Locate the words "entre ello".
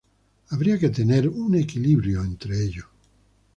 2.23-2.85